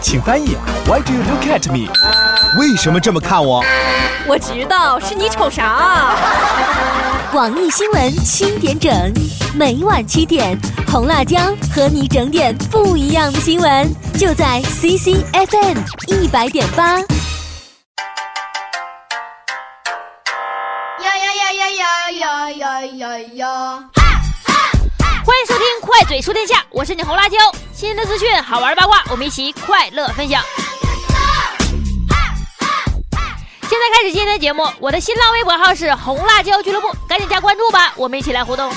[0.00, 0.56] 请翻译。
[0.86, 1.90] Why do you look at me？
[2.58, 3.64] 为什么这么看我？
[4.26, 6.14] 我知道是你瞅啥。
[7.30, 8.90] 广义新闻七点整，
[9.54, 11.38] 每晚七点，红辣椒
[11.74, 16.98] 和你整点不一样的新闻，就在 CCFM 一百点八。
[16.98, 17.02] 呀
[21.02, 23.46] 呀呀呀呀呀呀呀呀！
[25.24, 27.36] 欢迎收听《快嘴说天下》，我是你红辣椒，
[27.78, 30.42] 新的资讯、好玩八卦，我们一起快乐分享。
[33.62, 38.68] 现在开始今天的节目，我的新浪微博号是红辣椒俱乐部，赶紧加关注吧，我们一起来互动。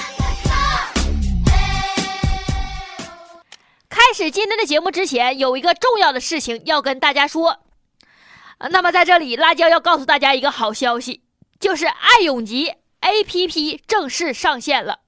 [3.90, 7.58] 开始今天的节目之前，有一个重要的事情要跟大家说。
[8.70, 11.24] 那么在这里，辣椒要告诉大家一个好消息，
[11.60, 15.00] 就是爱永吉 APP 正式上线了。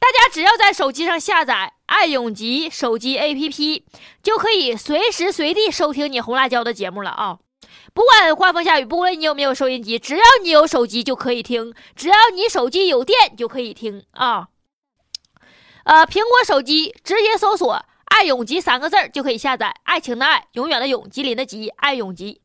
[0.00, 3.82] 大家只要在手机上下载爱永吉手机 APP，
[4.22, 7.38] 就可以随时随地收听你红辣椒的节目了啊！
[7.92, 14.48] 不管刮风下雨，不管你有没有收音机，只要你有手机就可以听，只要你手机有电就可以听啊！
[15.84, 22.40] 呃，苹果手机直接搜索“爱永吉”三个字儿就可以下载，爱情的爱，永远的永，吉林的吉，爱永吉。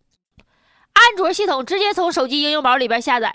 [0.93, 3.33] 安卓系统直接从手机应用宝里边下载。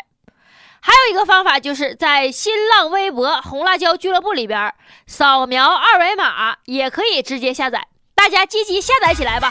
[0.83, 4.75] 还有一个方法，就是在新浪微博“红辣椒俱乐部”里边
[5.07, 7.87] 扫描二维码，也可以直接下载。
[8.15, 9.51] 大家积极下载起来吧！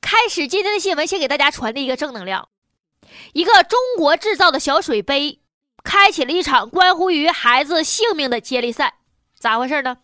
[0.00, 2.48] 开始今天的新闻，先给大家传递一个正能量：
[3.32, 5.40] 一个中国制造的小水杯，
[5.82, 8.94] 开启了一场关乎于孩子性命的接力赛。
[9.38, 9.96] 咋回事呢？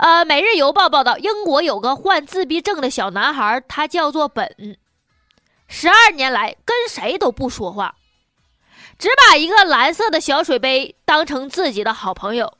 [0.00, 4.78] 呃，《每日邮报》报道，英国有个患自闭症的小男孩，他叫做本，
[5.68, 7.94] 十二年来跟谁都不说话，
[8.98, 12.50] 只把一个蓝色的小水杯当成自己的好朋友。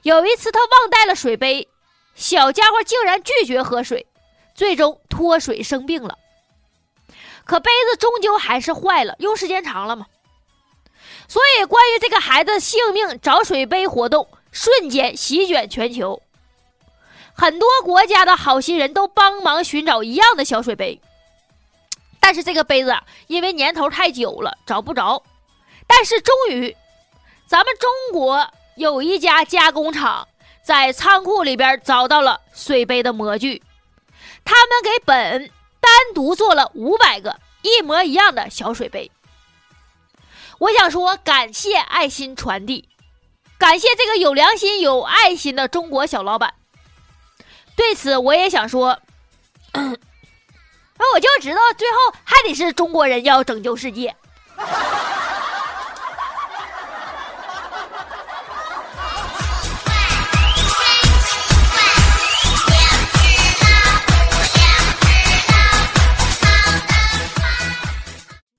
[0.00, 1.68] 有一次，他忘带了水杯，
[2.14, 4.06] 小家伙竟然拒绝喝水，
[4.54, 6.16] 最终脱水生病了。
[7.44, 10.06] 可杯子终究还是坏了，用时间长了嘛。
[11.28, 16.22] 所以，关于这个孩子性命找水杯活动，瞬间席卷全球。
[17.40, 21.00] 很多国家的好心人都帮忙寻找一样的小水杯，
[22.20, 22.94] 但是这个杯子，
[23.28, 25.22] 因为年头太久了，找不着。
[25.86, 26.76] 但是终于，
[27.46, 28.46] 咱们中国
[28.76, 30.28] 有一家加工厂
[30.62, 33.62] 在仓库里边找到了水杯的模具，
[34.44, 39.10] 他们给本单独做了五百个一模一样的小水杯。
[40.58, 42.86] 我想说，感谢爱心传递，
[43.56, 46.52] 感谢这个有良心、有爱心的中国小老板。
[47.80, 49.00] 对此，我也想说，
[49.72, 54.14] 那我就知道最后还得是中国人要拯救世界。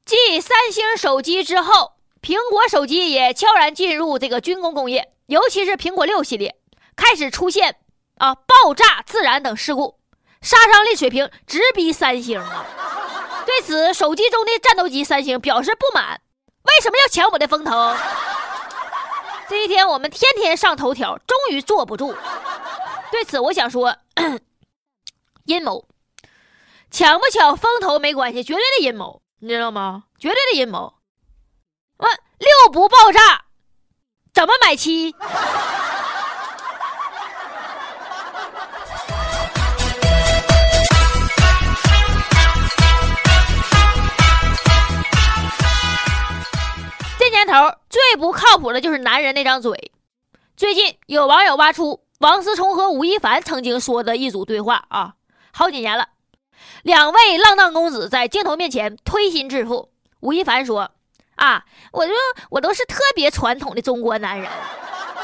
[0.04, 1.94] 继三星手机之后，
[2.24, 6.56] 苹果手机也悄然进入这个军工工业，尤其是苹果六系列
[6.96, 7.76] 开始出现。
[8.22, 8.36] 啊！
[8.36, 10.00] 爆炸、自燃等事故，
[10.44, 12.66] 杀伤力水平直逼三星啊！
[13.48, 16.22] 对此，手机中的战斗机三星表示不满：
[16.62, 17.96] 为什么要抢我的风头？
[19.50, 22.16] 这一天，我们天天上头条，终于坐不住。
[23.12, 23.98] 对此，我想说，
[25.46, 25.88] 阴谋，
[26.92, 30.04] 抢不抢风头没关系，绝对的阴谋，你知道吗？
[30.20, 30.94] 绝对的阴谋。
[31.98, 33.46] 问六不爆炸，
[34.32, 35.16] 怎么买七？
[47.52, 49.92] 头最不靠谱的就是男人那张嘴。
[50.56, 55.16] 最近有网友挖出王思聪和吴亦凡曾经说的一组对话啊，
[55.52, 56.08] 好几年了。
[56.84, 59.90] 两位浪荡公子在镜头面前推心置腹。
[60.22, 60.92] 吴亦凡说
[61.36, 62.14] ：“啊，我就
[62.52, 64.50] 我都是特别传统的中国男人，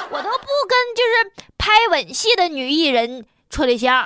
[0.09, 4.05] 我都不跟就是拍吻戏的女艺人处对象。”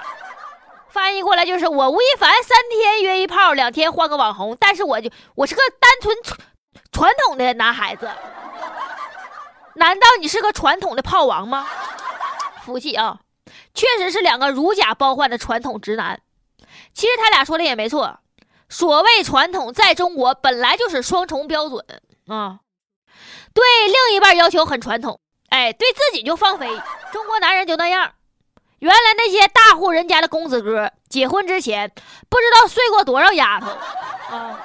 [0.90, 6.16] 翻译过来就是我吴亦凡三天约一炮，两天换个网红，但是我就我是个单纯。
[6.92, 8.10] 传统的男孩子，
[9.76, 11.68] 难道你是个传统的炮王吗？
[12.64, 13.20] 服气啊！
[13.74, 16.20] 确实是两个如假包换的传统直男。
[16.94, 18.20] 其实他俩说的也没错，
[18.70, 21.84] 所谓传统，在中国本来就是双重标准
[22.28, 22.60] 啊。
[23.54, 26.68] 对另一半要求很传统，哎，对自己就放飞。
[27.12, 28.14] 中国男人就那样。
[28.80, 31.92] 原来那些大户人家的公子哥，结婚之前
[32.30, 33.68] 不知道睡过多少丫头
[34.36, 34.60] 啊！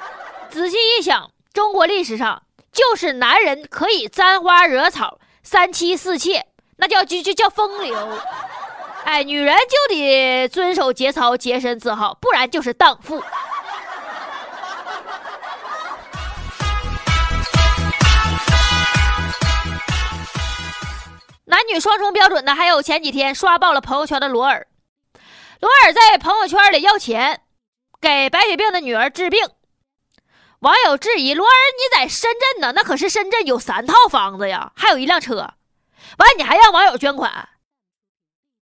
[0.49, 1.31] 仔细一想。
[1.57, 6.45] 中国历史上就是男人可以沾花惹草、三妻四妾，
[6.75, 8.19] 那叫就就叫风流。
[9.05, 13.23] 哎，女人就得遵守节操、洁身自好，不然就是荡妇。
[21.45, 24.67] 男女双重标准的，还有前几天刷爆了朋友圈的罗尔。
[25.59, 27.41] 罗尔在朋友圈里要钱，
[27.99, 29.41] 给白血病的女儿治病。
[30.59, 32.73] 网友质疑罗尔：“你在深圳呢？
[32.75, 35.35] 那可是深圳有三套房子呀，还有一辆车。
[35.35, 37.49] 完，你还让网友捐款？”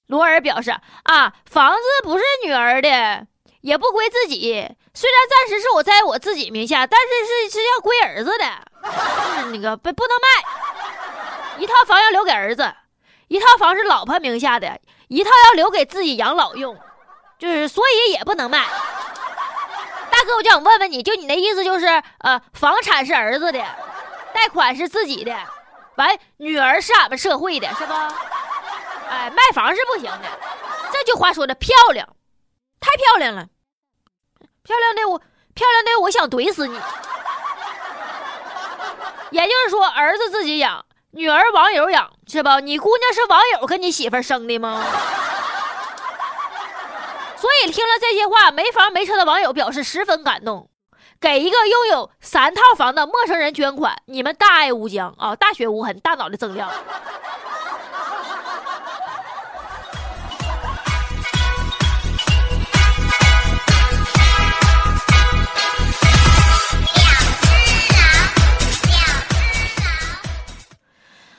[0.08, 0.70] 罗尔表示
[1.04, 3.26] ：“啊，房子不是女儿的，
[3.60, 4.68] 也不归自己。
[4.94, 8.44] 虽然暂时是我在我自己名下，但是是是要归儿子的，
[8.82, 11.58] 就是那个不不能卖。
[11.58, 12.74] 一套房要留给儿子，
[13.28, 16.78] 一套房是老婆名下的，一套要留给自己养老用，
[17.38, 18.66] 就是所以也不能卖。
[20.22, 21.86] 大哥，我就想问问你，就你那意思就是，
[22.20, 23.58] 呃，房产是儿子的，
[24.32, 25.36] 贷款是自己的，
[25.96, 27.92] 完女儿是俺们社会的，是不？”
[29.10, 30.28] 哎，卖房是不行的，
[30.92, 32.08] 这句话说的漂亮，
[32.78, 33.48] 太漂亮了，
[34.62, 35.18] 漂亮的我，
[35.54, 36.78] 漂亮的我想怼死你。
[39.32, 42.60] 也就是说，儿子自己养，女儿网友养，是吧？
[42.60, 44.84] 你姑娘是网友跟你媳妇生的吗？
[47.42, 50.70] 所以听了这些话，没房没车的网友表示十分感动，
[51.20, 56.70] 给一个拥有三套房的陌生人捐款，你们大爱无疆啊，大学无痕，大脑的增量。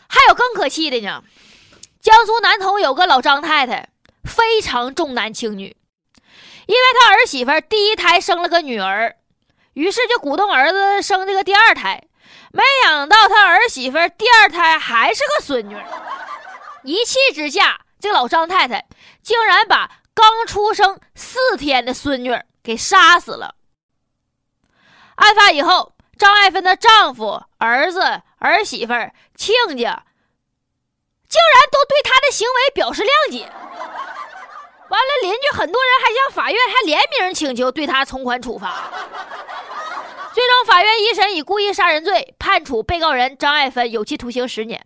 [0.09, 1.23] 还有更可气的呢，
[2.01, 3.87] 江苏南通有个老张太太，
[4.25, 5.77] 非常重男轻女，
[6.65, 9.15] 因为他儿媳妇第一胎生了个女儿，
[9.73, 12.03] 于是就鼓动儿子生这个第二胎，
[12.51, 15.77] 没想到他儿媳妇第二胎还是个孙女，
[16.83, 18.85] 一气之下，这老张太太
[19.21, 23.55] 竟然把刚出生四天的孙女给杀死了。
[25.15, 28.93] 案发以后，张爱芬的丈夫、儿子、儿媳妇、
[29.35, 30.03] 亲家。
[31.29, 33.51] 竟然都对她的行为表示谅解，
[34.93, 38.91] 完了，邻居很多人还向法院还联名请求对他从宽处罚。
[40.31, 44.85] 最终，法院一审以故意杀人罪判处被告人张爱芬有期徒刑十年。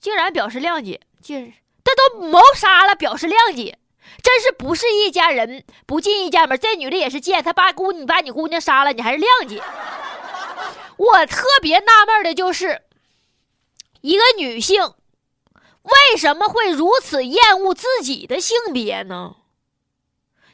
[0.00, 1.52] 竟然表示谅解，竟
[1.84, 3.76] 这都谋杀了，表示谅解，
[4.22, 6.56] 真是不是一家人不进一家门。
[6.56, 9.60] 这女的也是贱，她把姑你把你姑娘杀了，你还是谅解。
[10.96, 12.82] 我特别纳闷的就是，
[14.00, 14.94] 一个女性。
[15.82, 19.36] 为什么会如此厌恶自己的性别呢？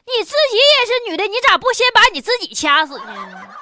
[0.05, 3.55] 你自己也是女的，你咋不先把你自己掐死呢？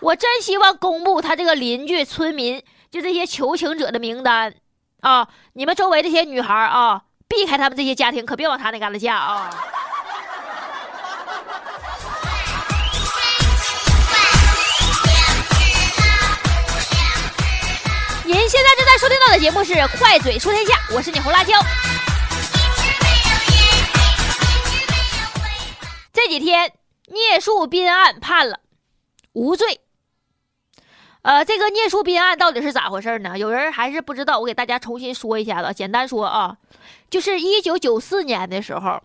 [0.00, 4.54] 我真希望公布他这个邻居、村民，就这些求情者的名单
[5.00, 5.28] 啊！
[5.52, 9.50] 你们周围这些女孩啊，避开他们这些家庭，可别往他那旮旯嫁啊！
[18.98, 21.56] 收听到的节目是《快嘴说天下》，我是你红辣椒。
[26.12, 26.72] 这几天
[27.06, 28.58] 聂树斌案判了
[29.34, 29.80] 无罪。
[31.22, 33.38] 呃，这个聂树斌案到底是咋回事呢？
[33.38, 35.72] 有人还是不知道，我给大家重新说一下子。
[35.72, 36.56] 简单说啊，
[37.08, 39.00] 就是一九九四年的时候，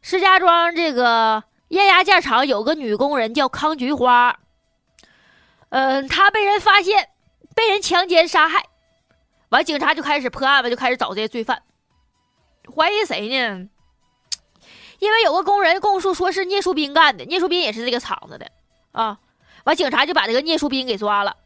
[0.00, 4.38] 石家庄这个液压件厂有个女工人叫康菊花，
[5.68, 7.10] 嗯，她被人发现。
[7.54, 8.66] 被人强奸杀害，
[9.50, 11.62] 完警察就开始破案了，就开始找这些罪犯。
[12.74, 13.68] 怀疑谁呢？
[14.98, 18.50] 因为有个工人供述说是聂树斌干的，聂树斌也是这个厂子的
[18.92, 19.18] 啊。
[19.64, 21.36] 完警察就把这个聂树斌给抓了。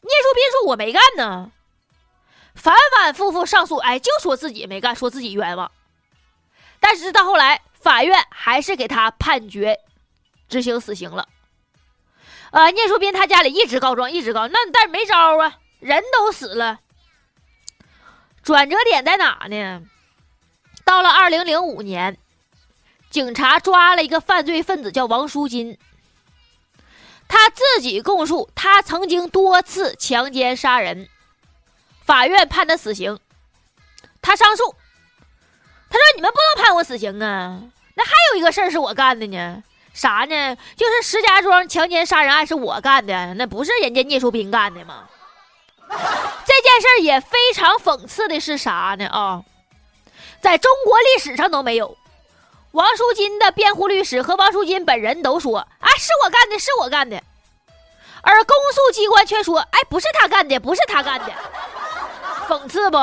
[0.00, 1.50] 聂树斌说：“我没干呢。”
[2.54, 5.70] 反反复复上诉，哎，就说自己没干，说自己冤枉。
[6.78, 9.80] 但是到后来，法院还是给他判决
[10.48, 11.26] 执行死刑了。
[12.50, 16.80] 呃，聂树斌他家里一直告状，一直告，那但是没招啊，人都死了。
[18.44, 19.82] 转折点在哪呢？
[20.84, 22.18] 到了二零零五年，
[23.08, 25.78] 警察抓了一个犯罪分子，叫王淑金。
[27.26, 31.08] 他自己供述，他曾经多次强奸杀人，
[32.04, 33.18] 法院判他死刑。
[34.20, 34.74] 他上诉，
[35.88, 37.62] 他说：“你们不能判我死刑啊，
[37.94, 39.62] 那还有一个事儿是我干的呢。”
[39.94, 40.56] 啥呢？
[40.76, 45.08] 就是石家庄强奸杀人案是我干的，那不是人家聂树斌干的吗？
[46.44, 49.06] 这件事儿也非常讽刺的是啥呢？
[49.08, 49.42] 啊，
[50.40, 51.96] 在中国历史上都没有。
[52.72, 57.22] 王淑金的辩护律师和王淑金本人都说：“啊，是我干的，是我干的。”
[58.22, 61.32] 而公诉机关却说：“哎，不是他干的，不是他干的。”
[62.48, 62.98] 讽刺不？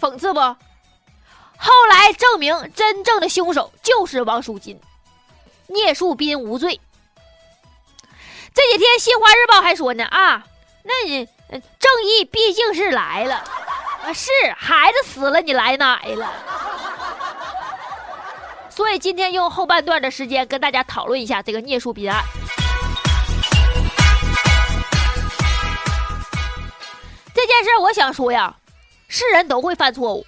[0.00, 0.38] 讽刺不？
[0.38, 4.80] 后来证明，真正的凶手就是王淑金，
[5.66, 6.80] 聂树斌无罪。
[8.54, 10.44] 这几天《新华日报》还说呢啊，
[10.84, 13.34] 那你正义毕竟是来了
[14.04, 16.32] 啊，是孩子死了，你来哪了？
[18.68, 22.22] 所以今天用后半段的时间跟大家讨论一下这个聂树斌案。
[27.34, 28.54] 这件事我想说呀，
[29.08, 30.26] 是人都会犯错误，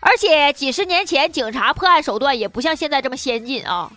[0.00, 3.90] 而且几十年前警察破案手段也不像现在这么先进啊。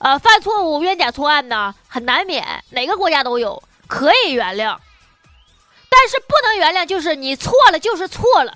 [0.00, 4.76] 呃，犯错误、冤假错案呢，很难免，哪个国家都有，可以原谅，
[5.88, 8.52] 但是不能原谅，就是你错了就是错了，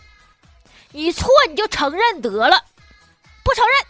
[0.92, 2.64] 你错你就承认得了，
[3.42, 3.86] 不承认。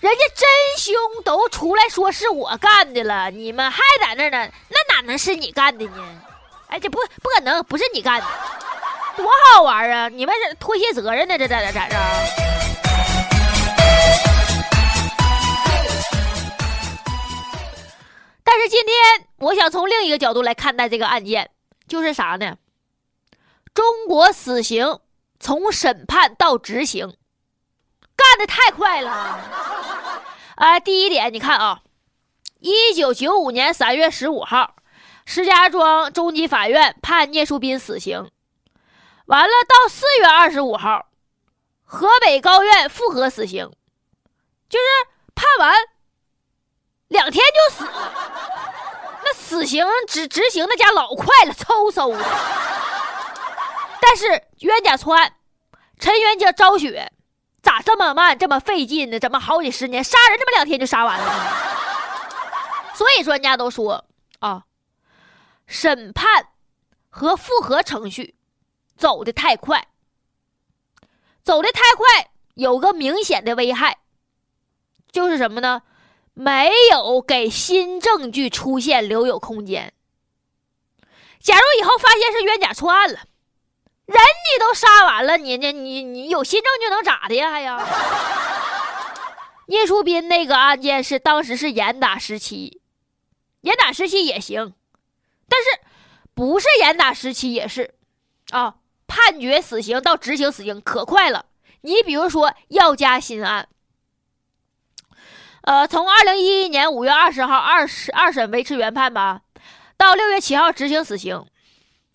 [0.00, 4.52] 人家真凶都出来说是我干的了，你们还在那呢？
[4.68, 6.22] 那哪能是你干的呢？
[6.66, 8.26] 哎，这不不可能，不是你干的，
[9.16, 10.08] 多好玩啊！
[10.08, 11.38] 你们这推卸责任呢？
[11.38, 11.96] 这在在在这。
[18.42, 18.96] 但是今天
[19.38, 21.48] 我想从另一个角度来看待这个案件，
[21.92, 22.56] 就是啥呢？
[23.74, 24.98] 中国死刑
[25.38, 27.18] 从审判到执行。
[28.16, 29.10] 干的太快了，
[30.54, 30.80] 啊！
[30.80, 31.82] 第一点，你看啊，
[32.60, 34.76] 一九九五年三月十五号，
[35.26, 38.30] 石家庄中级法院判聂树斌死刑，
[39.26, 41.10] 完了到四月二十五号，
[41.84, 43.70] 河北高院复核死刑，
[44.70, 44.86] 就是
[45.34, 45.74] 判完
[47.08, 48.12] 两天就死了，
[49.24, 52.24] 那死刑执执行那家老快了，嗖嗖的。
[54.00, 54.26] 但是
[54.58, 55.36] 冤假错案，
[56.00, 57.12] 陈元家昭雪。
[57.62, 59.20] 咋这么慢，这么费劲呢？
[59.20, 61.32] 怎么好几十年杀人这么两天就杀完了呢？
[62.92, 64.04] 所以专家都说
[64.40, 64.64] 啊，
[65.68, 66.48] 审判
[67.08, 68.34] 和复核程序
[68.96, 69.86] 走的太快，
[71.44, 73.98] 走的太快有个明显的危害，
[75.12, 75.82] 就是什么呢？
[76.34, 79.92] 没有给新证据出现留有空间。
[81.40, 83.20] 假如以后发现是冤假错案了。
[84.04, 87.50] 人你都杀完了，你你你你有新证据能咋的呀？
[87.50, 87.78] 还呀？
[89.66, 92.80] 聂树斌那个案件是当时是严打时期，
[93.60, 94.74] 严打时期也行，
[95.48, 95.68] 但是
[96.34, 97.94] 不是严打时期也是
[98.50, 98.76] 啊。
[99.06, 101.46] 判决死刑到执行死刑可快了。
[101.82, 103.68] 你比如说药家鑫案，
[105.62, 109.42] 呃，从二零一一年五月二十号二十二审维持原判吧，
[109.96, 111.46] 到六月七号执行死刑，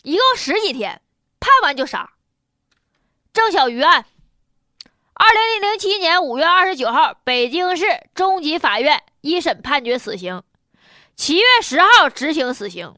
[0.03, 1.01] 一共十几天。
[1.39, 2.09] 判完就杀。
[3.31, 4.05] 郑小鱼案，
[5.13, 10.43] 二零零七年五月二十九号，北京市中级法院一审判决死刑，
[11.15, 12.95] 七月十号执行死刑。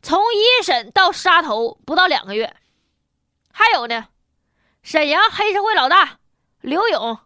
[0.00, 2.54] 从一审到杀头不到两个月。
[3.52, 4.08] 还有呢，
[4.82, 6.18] 沈阳黑社会老大
[6.60, 7.18] 刘勇，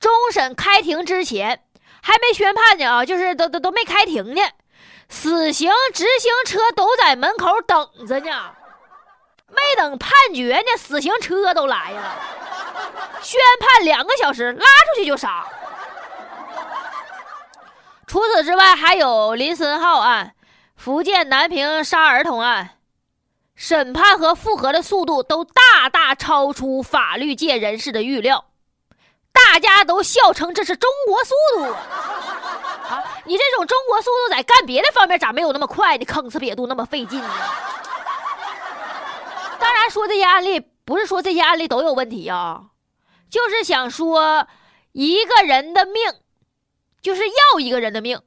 [0.00, 1.62] 终审开庭之前
[2.02, 4.42] 还没宣判呢啊，就是都都都没开庭呢，
[5.08, 8.50] 死刑执行车都在门口等着呢。
[9.48, 12.16] 没等判决呢，死刑车都来了。
[13.22, 15.46] 宣判两个小时，拉出去就杀。
[18.06, 20.34] 除此之外，还有林森浩案、
[20.76, 22.76] 福建南平杀儿童案，
[23.54, 28.47] 审判和复核的速度都大大超出法律界人士的预料，
[29.50, 33.02] 大家都笑称这是中国速度啊！
[33.24, 36.04] 你这种中国速度在干别的方面咋没有那么快呢？
[36.04, 37.30] 吭哧瘪肚那么费劲呢？
[39.58, 42.66] 当然说这些案例不是说这些案例都有问题啊，
[43.30, 44.46] 就是想说
[44.92, 46.02] 一个人的命
[47.00, 48.20] 就是要一个人的命，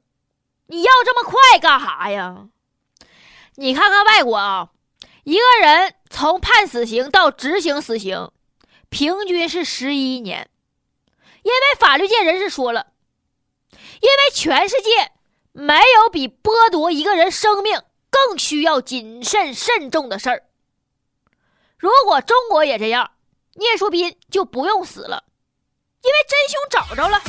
[0.66, 2.48] 你要这么快干啥呀？
[3.54, 4.70] 你看看外国啊，
[5.22, 8.30] 一个人从判死刑到执行死刑，
[8.88, 10.50] 平均是十一年，
[11.42, 12.86] 因为法律界人士说了，
[14.00, 15.12] 因为全世界
[15.52, 20.44] 没有比剥夺一个人生命更需要谨慎慎重的事儿。
[21.78, 23.10] 如果中国也这样，
[23.54, 25.24] 聂树斌就不用死了，
[26.02, 27.20] 因为真凶找着了。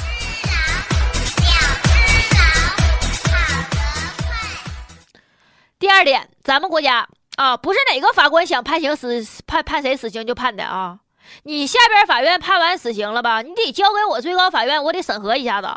[5.80, 11.00] 第二点，咱们国家啊，不是哪个法官想判刑死判判谁死刑就判的啊。
[11.44, 13.42] 你下边法院判完死刑了吧？
[13.42, 15.68] 你得交给我最高法院，我得审核一下子。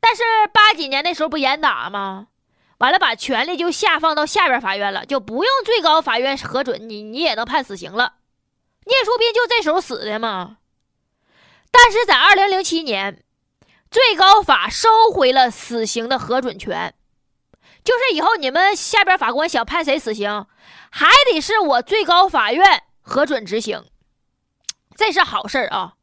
[0.00, 0.22] 但是
[0.52, 2.28] 八几年那时候不严打吗？
[2.78, 8.14] 完了，把权力就下放到下边法院了，就不用最高法院核准，你你也能判死刑了。
[8.84, 10.56] 聂树斌就这时候死的嘛。
[11.70, 13.22] 但是在二零零七年，
[13.88, 16.92] 最高法收回了死刑的核准权，
[17.84, 20.46] 就是以后你们下边法官想判谁死刑，
[20.90, 23.84] 还得是我最高法院核准执行，
[24.96, 25.94] 这是好事啊，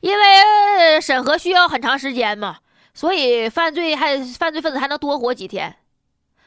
[0.00, 2.58] 因为审核需要很长时间嘛，
[2.94, 5.76] 所以犯罪还犯罪分子还能多活几天。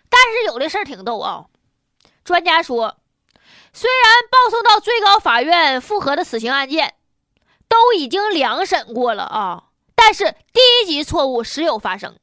[0.09, 1.45] 但是有的事儿挺逗啊，
[2.23, 2.97] 专家说，
[3.73, 6.93] 虽然报送到最高法院复核的死刑案件
[7.67, 9.63] 都已经两审过了啊，
[9.95, 12.15] 但是第一级错误时有发生。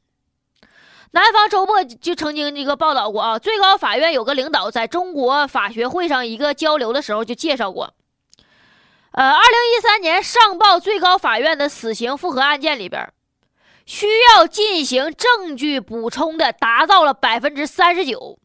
[1.13, 7.93] 南方周末就曾经这个报道过啊，最高法院有个领导在中国法学会上一个交流的时候就介绍过，
[9.13, 13.13] 呃，二零一三年上报最高法院的死刑复核案件里边，
[13.85, 18.39] 需要进行证据补充的达到了百分之三十九，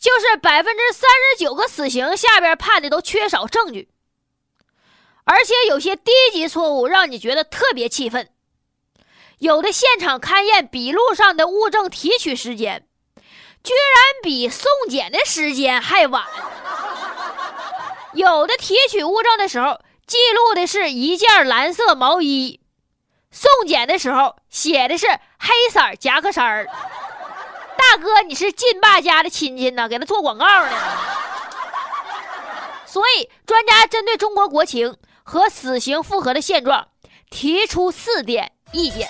[0.00, 3.88] 就是百分之三十九个死刑下边判的都缺少证据，
[5.22, 8.28] 而且有些低级错误让你觉得特别气愤。
[9.38, 12.88] 有的现场勘验笔录上的物证提取时间，
[13.62, 16.24] 居然比送检的时间还晚。
[18.14, 22.60] 有的提取物证的时候记录的是一件蓝色毛衣，
[23.32, 26.66] 送检的时候写的是黑色夹克衫儿。
[27.76, 30.70] 大哥，你是劲爸家的亲戚呢，给他做广告呢。
[32.86, 36.86] 所以，专家针对中国国情和死刑复核的现状，
[37.30, 39.08] 提出四点意见。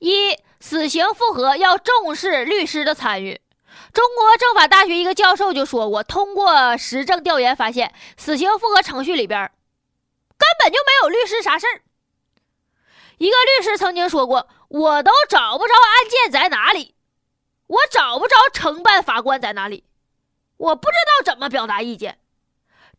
[0.00, 3.40] 一、死刑复核要重视律师的参与。
[3.98, 9.50] 中国政法大学一个教授就说过，通过实证调研发现，死刑复核程序里边
[10.38, 11.82] 根本就没有律师啥事儿。
[13.16, 16.94] 一个律师曾经说过：“我都找不着案件在哪里，
[17.66, 19.82] 我找不着承办法官在哪里，
[20.58, 22.20] 我不知道怎么表达意见。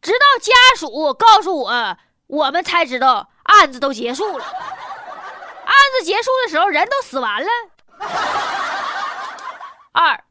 [0.02, 4.44] 直到家属告诉我，我们才知道案子都结束了。”
[5.64, 7.50] 案子结束的时候，人都死完了。
[9.94, 10.22] 二，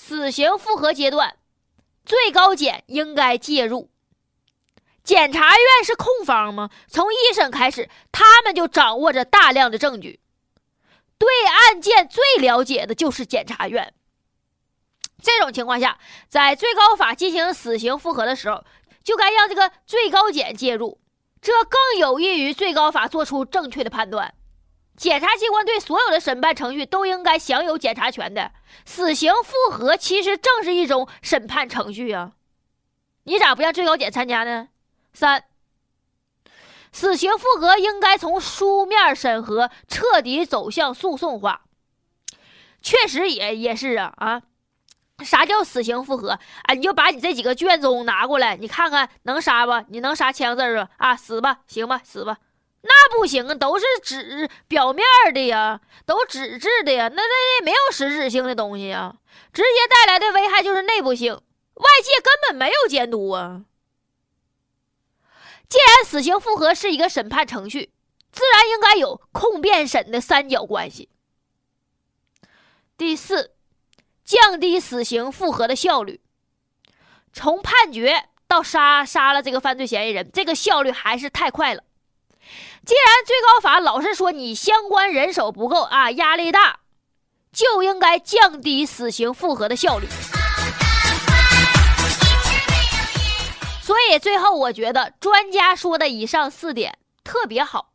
[0.00, 1.36] 死刑复核阶段，
[2.06, 3.90] 最高检应该介入。
[5.02, 6.70] 检察院是控方吗？
[6.86, 10.20] 从一审开始，他们就掌握着大量的证据，
[11.18, 13.92] 对案件最了解的就是检察院。
[15.20, 18.64] 这种情况下，在最高法进行死刑复核的时候，
[19.02, 21.00] 就该让这个最高检介入，
[21.42, 24.32] 这更有益于最高法做出正确的判断。
[24.98, 28.50] 检察机关对所有的审判程序都应该享有检察权的。
[28.84, 32.32] 死刑复核其实正是一种审判程序啊，
[33.22, 34.68] 你咋不让最高检参加呢？
[35.12, 35.44] 三，
[36.90, 41.62] 死刑复核应该从书面审核彻底走向诉讼化。
[42.82, 44.42] 确实也也是啊啊，
[45.24, 46.32] 啥叫死刑复核？
[46.62, 49.84] 啊，你就把你这几个卷宗拿过来，你看看能杀不？
[49.90, 50.88] 你能杀枪字啊？
[50.96, 52.38] 啊，死吧，行吧，死吧。
[52.82, 59.16] 那不行啊，都是纸表面的呀，都纸质的呀，那那没有实质性的东西呀，
[59.52, 63.64] 直接带来的危害就是内部性，外界根本没有监督啊。
[65.68, 67.92] 既然死刑复核是一个审判程序，
[68.30, 71.10] 自然应该有控辩审的三角关系。
[72.96, 73.54] 第四，
[74.24, 76.20] 降低死刑复核的效率，
[77.32, 81.82] 从判决到杀杀了这个犯罪嫌疑人，这个效率还是太快了。
[82.84, 86.80] 既然最高法老是说你相关人手不够啊，压力大，
[87.52, 90.06] 就应该降低死刑复核的效率。
[93.82, 97.90] 所以最后我觉得专家说的以上四点特别好，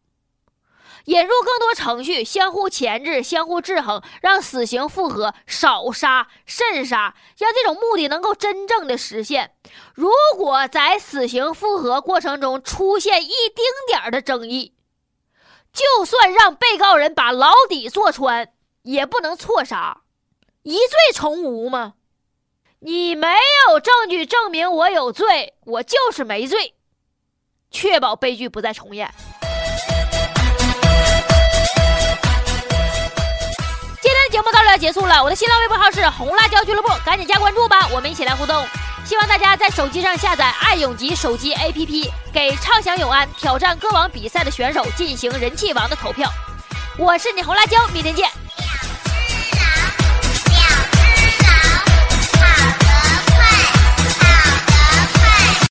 [1.06, 9.54] 引入更多程序，相互钳制、相互制衡，让死刑复核少杀慎杀，让这种目的能够真正的实现。
[9.94, 14.74] 如果在死刑复核过程中出现一丁点的争议，
[15.74, 20.04] 就算让被告人把牢底坐穿，也不能错杀，
[20.62, 21.96] 疑罪从无吗？
[22.80, 23.28] 你没
[23.68, 26.76] 有证据证明我有罪，我就是没罪，
[27.72, 29.14] 确保悲剧不再重演。
[34.44, 38.66] 目到这要结束了，我的新浪微博号是红辣椒俱乐部，赶紧加关注吧，我们一起来互动。
[39.06, 46.30] 希望大家在手机上下载爱永吉手机 APP，给畅享永安挑战歌王比赛的选手进行人气王的投票。
[46.98, 48.30] 我是你红辣椒，明天见。